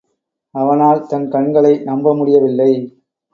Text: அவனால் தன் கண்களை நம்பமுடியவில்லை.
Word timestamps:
அவனால் 0.55 1.05
தன் 1.07 1.27
கண்களை 1.29 1.73
நம்பமுடியவில்லை. 1.85 2.71